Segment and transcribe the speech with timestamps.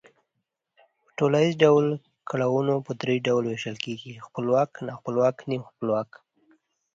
[1.03, 1.85] په ټوليز ډول
[2.29, 6.09] گړونه په درې ډلو وېشل کېږي، خپلواک، ناخپلواک، نیم خپلواک